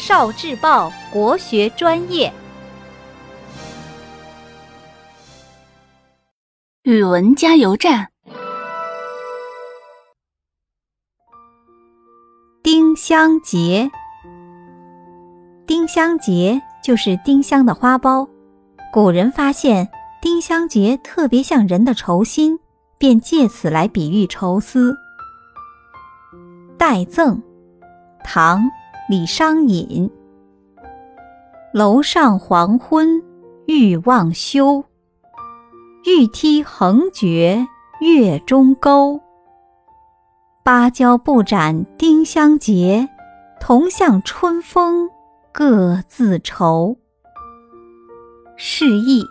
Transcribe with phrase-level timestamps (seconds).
[0.00, 2.32] 少智报国学专业，
[6.84, 8.08] 语文加油站。
[12.62, 13.90] 丁香结，
[15.66, 18.26] 丁香结就是丁香的花苞。
[18.90, 19.86] 古人发现
[20.22, 22.58] 丁香结特别像人的愁心，
[22.96, 24.96] 便借此来比喻愁思。
[26.78, 27.38] 代赠，
[28.24, 28.62] 唐。
[29.10, 30.08] 李商隐。
[31.74, 33.20] 楼上黄昏
[33.66, 34.84] 欲忘休，
[36.06, 37.66] 玉梯横绝
[38.00, 39.20] 月中钩。
[40.62, 43.08] 芭蕉不展丁香结，
[43.58, 45.10] 同向春风
[45.50, 46.96] 各自愁。
[48.56, 49.24] 示意：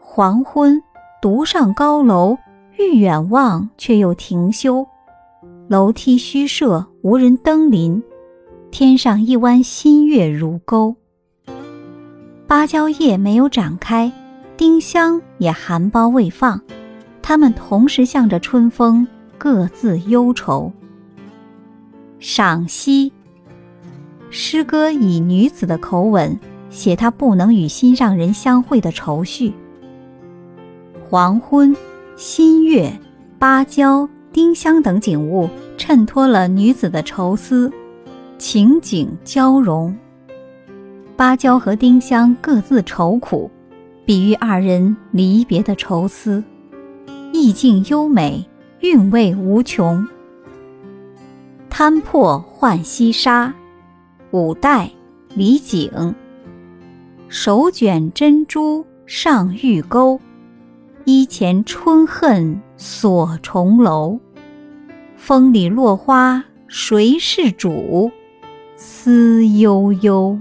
[0.00, 0.82] 黄昏，
[1.20, 2.38] 独上高楼，
[2.78, 4.86] 欲远望，却又停休。
[5.68, 8.02] 楼梯虚设，无人登临。
[8.74, 10.96] 天上一弯新月如钩，
[12.48, 14.10] 芭蕉叶没有展开，
[14.56, 16.60] 丁香也含苞未放，
[17.22, 19.06] 它们同时向着春风，
[19.38, 20.72] 各自忧愁。
[22.18, 23.12] 赏析：
[24.28, 26.36] 诗歌以女子的口吻
[26.68, 29.52] 写她不能与心上人相会的愁绪。
[31.08, 31.76] 黄昏、
[32.16, 32.92] 新月、
[33.38, 37.72] 芭蕉、丁香等景物衬托了女子的愁思。
[38.46, 39.96] 情景交融，
[41.16, 43.50] 芭蕉和丁香各自愁苦，
[44.04, 46.44] 比喻二人离别的愁思，
[47.32, 48.46] 意境优美，
[48.80, 50.06] 韵味无穷。
[51.70, 53.54] 摊破浣溪沙，
[54.30, 54.90] 五代，
[55.34, 56.14] 李璟。
[57.28, 60.20] 手卷珍珠上玉钩，
[61.06, 64.20] 衣前春恨锁重楼。
[65.16, 68.12] 风里落花谁是主？
[68.86, 70.38] 思悠悠，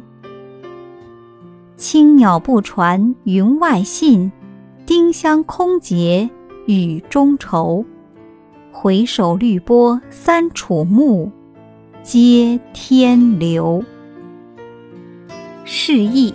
[1.78, 4.34] 青鸟不传云外信，
[4.86, 6.30] 丁香空结
[6.66, 7.86] 雨中愁。
[8.70, 11.32] 回首绿波三楚暮，
[12.04, 13.82] 接天流。
[15.64, 16.34] 示意：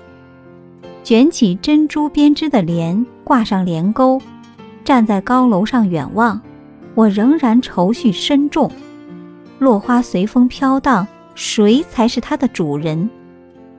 [1.05, 4.19] 卷起珍珠编织的帘，挂上帘钩，
[4.83, 6.41] 站在高楼上远望，
[6.95, 8.71] 我仍然愁绪深重。
[9.59, 11.07] 落花随风飘荡。
[11.41, 13.09] 谁才是它的主人？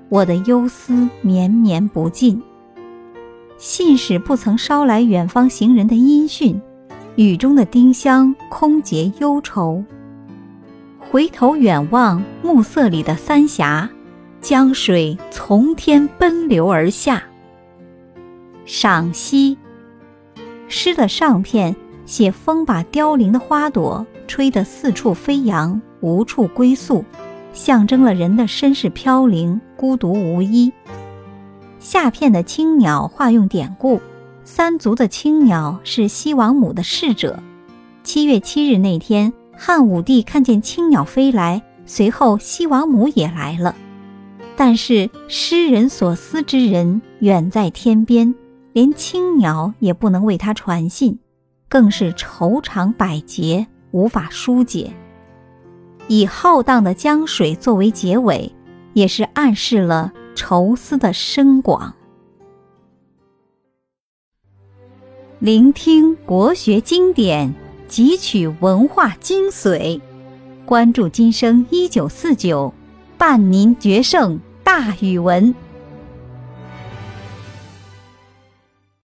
[0.08, 2.42] 我的忧思绵绵不尽。
[3.58, 6.62] 信使不曾捎来远方行人的音讯，
[7.18, 9.84] 雨中的丁香空结忧愁。
[11.00, 13.90] 回头远望暮色里的三峡，
[14.40, 17.22] 江水从天奔流而下。
[18.64, 19.58] 赏析：
[20.70, 27.04] 诗的上片写风把凋零的花朵吹得四处飞扬，无处归宿。
[27.60, 30.72] 象征了人的身世飘零、孤独无依。
[31.78, 34.00] 下片的青鸟化用典故，
[34.46, 37.38] 三足的青鸟是西王母的侍者。
[38.02, 43.76] 七月七日那天，汉武帝看见青鸟飞来，随后西王母也来了。
[44.56, 48.34] 但是诗人所思之人远在天边，
[48.72, 51.20] 连青鸟也不能为他传信，
[51.68, 54.94] 更是愁肠百结，无法疏解。
[56.10, 58.52] 以浩荡的江水作为结尾，
[58.94, 61.94] 也是暗示了愁思的深广。
[65.38, 67.54] 聆听国学经典，
[67.88, 70.02] 汲取文化精髓，
[70.66, 72.74] 关注今生一九四九，
[73.16, 75.54] 伴您决胜大语文。